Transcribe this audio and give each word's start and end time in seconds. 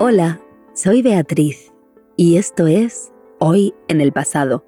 Hola, 0.00 0.40
soy 0.72 1.02
Beatriz 1.02 1.70
y 2.16 2.38
esto 2.38 2.66
es 2.66 3.12
Hoy 3.40 3.74
en 3.88 4.00
el 4.00 4.12
pasado, 4.12 4.64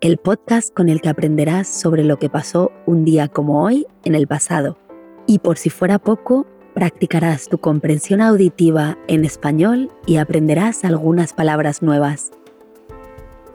el 0.00 0.16
podcast 0.16 0.74
con 0.74 0.88
el 0.88 1.02
que 1.02 1.10
aprenderás 1.10 1.68
sobre 1.68 2.04
lo 2.04 2.18
que 2.18 2.30
pasó 2.30 2.72
un 2.86 3.04
día 3.04 3.28
como 3.28 3.62
hoy 3.62 3.86
en 4.04 4.14
el 4.14 4.26
pasado. 4.26 4.78
Y 5.26 5.38
por 5.38 5.58
si 5.58 5.70
fuera 5.70 5.98
poco, 5.98 6.46
practicarás 6.74 7.48
tu 7.48 7.58
comprensión 7.58 8.20
auditiva 8.20 8.98
en 9.08 9.24
español 9.24 9.90
y 10.06 10.16
aprenderás 10.16 10.84
algunas 10.84 11.32
palabras 11.32 11.82
nuevas. 11.82 12.32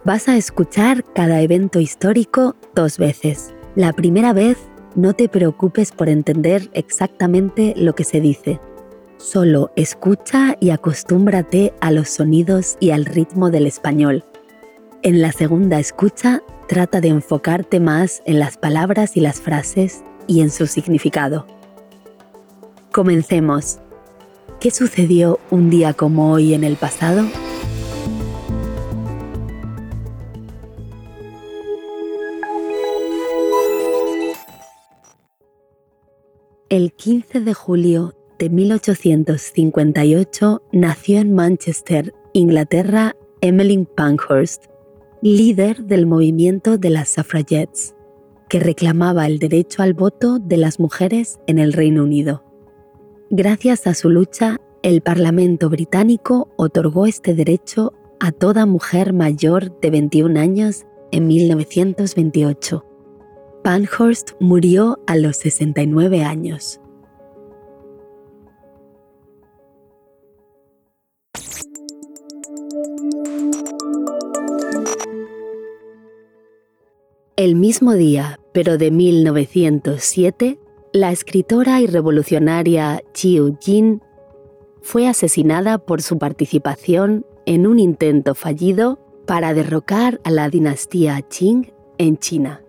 Vas 0.04 0.30
a 0.30 0.38
escuchar 0.38 1.04
cada 1.14 1.42
evento 1.42 1.80
histórico 1.80 2.56
dos 2.74 2.98
veces. 2.98 3.54
La 3.76 3.94
primera 3.94 4.34
vez 4.34 4.58
no 4.96 5.14
te 5.14 5.30
preocupes 5.30 5.92
por 5.92 6.10
entender 6.10 6.70
exactamente 6.74 7.74
lo 7.76 7.94
que 7.94 8.04
se 8.04 8.22
dice. 8.22 8.60
Solo 9.18 9.72
escucha 9.76 10.56
y 10.60 10.70
acostúmbrate 10.70 11.74
a 11.82 11.92
los 11.92 12.10
sonidos 12.10 12.78
y 12.80 12.92
al 12.92 13.06
ritmo 13.06 13.50
del 13.50 13.66
español. 13.66 14.24
En 15.04 15.22
la 15.22 15.32
segunda 15.32 15.80
escucha, 15.80 16.42
trata 16.68 17.02
de 17.02 17.10
enfocarte 17.10 17.80
más 17.80 18.22
en 18.26 18.40
las 18.40 18.58
palabras 18.58 19.18
y 19.18 19.22
las 19.22 19.42
frases 19.42 20.04
y 20.28 20.42
en 20.42 20.50
su 20.50 20.68
significado. 20.68 21.46
Comencemos. 22.98 23.78
¿Qué 24.60 24.72
sucedió 24.72 25.40
un 25.52 25.70
día 25.70 25.94
como 25.94 26.32
hoy 26.32 26.56
en 26.56 26.64
el 26.64 26.78
pasado? 26.78 27.28
El 36.70 36.92
15 36.94 37.42
de 37.42 37.54
julio 37.54 38.16
de 38.40 38.50
1858 38.50 40.64
nació 40.72 41.20
en 41.20 41.36
Manchester, 41.36 42.16
Inglaterra, 42.34 43.16
Emmeline 43.42 43.86
Pankhurst, 43.86 44.66
líder 45.22 45.84
del 45.84 46.08
movimiento 46.08 46.80
de 46.80 46.90
las 46.90 47.10
suffragettes, 47.10 47.94
que 48.50 48.60
reclamaba 48.60 49.28
el 49.28 49.38
derecho 49.38 49.84
al 49.84 49.94
voto 49.94 50.40
de 50.40 50.58
las 50.58 50.80
mujeres 50.80 51.38
en 51.46 51.60
el 51.60 51.74
Reino 51.74 52.02
Unido. 52.02 52.47
Gracias 53.30 53.88
a 53.88 53.94
su 53.94 54.10
lucha, 54.10 54.56
el 54.84 55.02
Parlamento 55.02 55.70
británico 55.70 56.50
otorgó 56.56 57.08
este 57.08 57.36
derecho 57.36 57.92
a 58.22 58.32
toda 58.32 58.66
mujer 58.66 59.12
mayor 59.12 59.78
de 59.82 59.90
21 59.90 60.40
años 60.40 60.86
en 61.12 61.28
1928. 61.28 62.86
Pankhurst 63.66 64.32
murió 64.40 65.00
a 65.08 65.18
los 65.18 65.36
69 65.36 66.24
años. 66.24 66.80
El 77.36 77.56
mismo 77.56 77.94
día, 77.94 78.40
pero 78.54 78.78
de 78.78 78.90
1907, 78.90 80.60
la 80.98 81.12
escritora 81.12 81.80
y 81.80 81.86
revolucionaria 81.86 83.04
Chiu 83.14 83.56
Jin 83.62 84.02
fue 84.82 85.08
asesinada 85.08 85.78
por 85.78 86.02
su 86.02 86.18
participación 86.18 87.24
en 87.46 87.68
un 87.68 87.78
intento 87.78 88.34
fallido 88.34 89.00
para 89.28 89.54
derrocar 89.54 90.20
a 90.24 90.32
la 90.32 90.50
dinastía 90.50 91.22
Qing 91.22 91.72
en 92.00 92.18
China. 92.18 92.64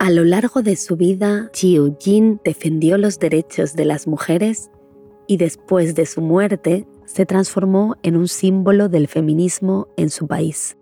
A 0.00 0.10
lo 0.10 0.24
largo 0.24 0.62
de 0.62 0.74
su 0.74 0.96
vida, 0.96 1.48
Chiu 1.52 1.96
Jin 2.00 2.40
defendió 2.44 2.98
los 2.98 3.20
derechos 3.20 3.74
de 3.74 3.84
las 3.84 4.08
mujeres 4.08 4.70
y 5.28 5.36
después 5.36 5.94
de 5.94 6.06
su 6.06 6.22
muerte 6.22 6.88
se 7.04 7.24
transformó 7.24 7.94
en 8.02 8.16
un 8.16 8.26
símbolo 8.26 8.88
del 8.88 9.06
feminismo 9.06 9.86
en 9.96 10.10
su 10.10 10.26
país. 10.26 10.76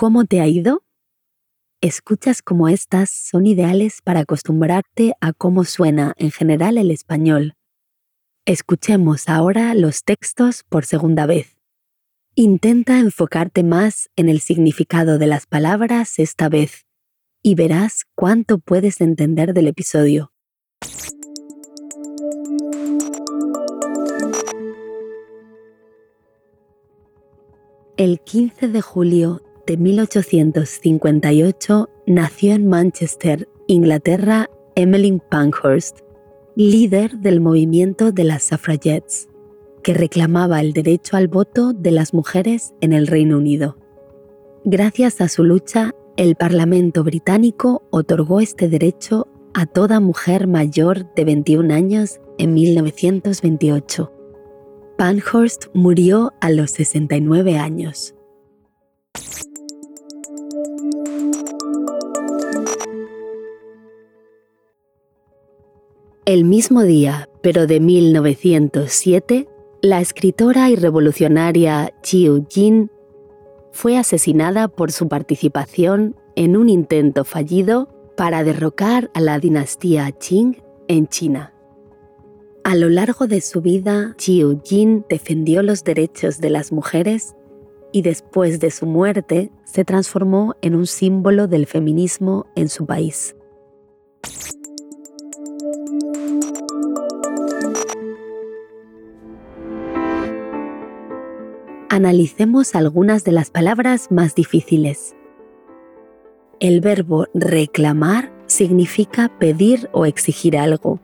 ¿Cómo 0.00 0.26
te 0.26 0.40
ha 0.40 0.46
ido? 0.46 0.84
Escuchas 1.80 2.40
como 2.40 2.68
estas 2.68 3.10
son 3.10 3.46
ideales 3.46 4.00
para 4.00 4.20
acostumbrarte 4.20 5.14
a 5.20 5.32
cómo 5.32 5.64
suena 5.64 6.14
en 6.18 6.30
general 6.30 6.78
el 6.78 6.92
español. 6.92 7.56
Escuchemos 8.44 9.28
ahora 9.28 9.74
los 9.74 10.04
textos 10.04 10.62
por 10.68 10.84
segunda 10.84 11.26
vez. 11.26 11.58
Intenta 12.36 13.00
enfocarte 13.00 13.64
más 13.64 14.08
en 14.14 14.28
el 14.28 14.38
significado 14.38 15.18
de 15.18 15.26
las 15.26 15.46
palabras 15.46 16.20
esta 16.20 16.48
vez 16.48 16.86
y 17.42 17.56
verás 17.56 18.04
cuánto 18.14 18.58
puedes 18.58 19.00
entender 19.00 19.52
del 19.52 19.66
episodio. 19.66 20.32
El 27.96 28.20
15 28.20 28.68
de 28.68 28.80
julio 28.80 29.42
de 29.68 29.76
1858 29.76 31.88
nació 32.06 32.54
en 32.54 32.66
Manchester, 32.66 33.46
Inglaterra, 33.66 34.48
Emmeline 34.74 35.20
Pankhurst, 35.20 35.98
líder 36.56 37.18
del 37.18 37.42
movimiento 37.42 38.10
de 38.10 38.24
las 38.24 38.44
suffragettes, 38.44 39.28
que 39.82 39.92
reclamaba 39.92 40.62
el 40.62 40.72
derecho 40.72 41.18
al 41.18 41.28
voto 41.28 41.74
de 41.74 41.90
las 41.90 42.14
mujeres 42.14 42.72
en 42.80 42.94
el 42.94 43.06
Reino 43.06 43.36
Unido. 43.36 43.76
Gracias 44.64 45.20
a 45.20 45.28
su 45.28 45.44
lucha, 45.44 45.94
el 46.16 46.34
Parlamento 46.34 47.04
británico 47.04 47.82
otorgó 47.90 48.40
este 48.40 48.70
derecho 48.70 49.28
a 49.52 49.66
toda 49.66 50.00
mujer 50.00 50.46
mayor 50.46 51.12
de 51.14 51.26
21 51.26 51.74
años 51.74 52.20
en 52.38 52.54
1928. 52.54 54.10
Pankhurst 54.96 55.66
murió 55.74 56.32
a 56.40 56.48
los 56.48 56.70
69 56.70 57.58
años. 57.58 58.14
El 66.28 66.44
mismo 66.44 66.82
día, 66.82 67.26
pero 67.40 67.66
de 67.66 67.80
1907, 67.80 69.48
la 69.80 70.02
escritora 70.02 70.68
y 70.68 70.76
revolucionaria 70.76 71.94
Chiu 72.02 72.44
Jin 72.50 72.90
fue 73.72 73.96
asesinada 73.96 74.68
por 74.68 74.92
su 74.92 75.08
participación 75.08 76.16
en 76.36 76.58
un 76.58 76.68
intento 76.68 77.24
fallido 77.24 77.88
para 78.14 78.44
derrocar 78.44 79.10
a 79.14 79.22
la 79.22 79.38
dinastía 79.38 80.12
Qing 80.12 80.62
en 80.86 81.06
China. 81.06 81.54
A 82.62 82.74
lo 82.74 82.90
largo 82.90 83.26
de 83.26 83.40
su 83.40 83.62
vida, 83.62 84.14
Chiu 84.18 84.60
Jin 84.62 85.06
defendió 85.08 85.62
los 85.62 85.82
derechos 85.82 86.42
de 86.42 86.50
las 86.50 86.72
mujeres 86.72 87.36
y 87.90 88.02
después 88.02 88.60
de 88.60 88.70
su 88.70 88.84
muerte 88.84 89.50
se 89.64 89.86
transformó 89.86 90.56
en 90.60 90.74
un 90.74 90.86
símbolo 90.86 91.46
del 91.46 91.64
feminismo 91.64 92.44
en 92.54 92.68
su 92.68 92.84
país. 92.84 93.34
Analicemos 101.88 102.74
algunas 102.74 103.24
de 103.24 103.32
las 103.32 103.50
palabras 103.50 104.10
más 104.10 104.34
difíciles. 104.34 105.14
El 106.60 106.80
verbo 106.80 107.26
reclamar 107.34 108.32
significa 108.46 109.30
pedir 109.38 109.88
o 109.92 110.06
exigir 110.06 110.56
algo, 110.56 111.00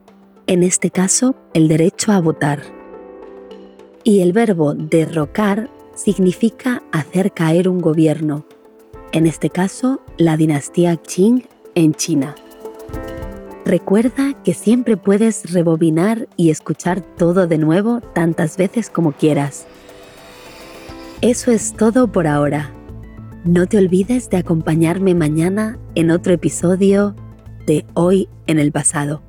en 0.47 0.63
este 0.63 0.91
caso 0.91 1.35
el 1.53 1.67
derecho 1.67 2.11
a 2.11 2.19
votar. 2.19 2.61
Y 4.03 4.19
el 4.19 4.33
verbo 4.33 4.73
derrocar 4.73 5.69
significa 5.95 6.83
hacer 6.91 7.31
caer 7.31 7.69
un 7.69 7.79
gobierno, 7.79 8.45
en 9.11 9.25
este 9.25 9.49
caso 9.49 10.01
la 10.17 10.37
dinastía 10.37 10.97
Qing 10.97 11.47
en 11.73 11.93
China. 11.93 12.35
Recuerda 13.65 14.33
que 14.43 14.53
siempre 14.53 14.95
puedes 14.95 15.51
rebobinar 15.51 16.27
y 16.37 16.51
escuchar 16.51 17.01
todo 17.01 17.47
de 17.47 17.57
nuevo 17.57 18.01
tantas 18.01 18.57
veces 18.57 18.91
como 18.91 19.13
quieras. 19.13 19.65
Eso 21.25 21.49
es 21.49 21.73
todo 21.73 22.11
por 22.11 22.27
ahora. 22.27 22.71
No 23.45 23.65
te 23.65 23.79
olvides 23.79 24.29
de 24.29 24.37
acompañarme 24.37 25.15
mañana 25.15 25.79
en 25.95 26.11
otro 26.11 26.33
episodio 26.33 27.15
de 27.65 27.83
Hoy 27.95 28.29
en 28.45 28.59
el 28.59 28.71
pasado. 28.71 29.24